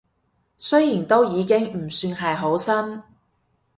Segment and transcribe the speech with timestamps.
[0.57, 2.73] 雖然都已經唔算係好新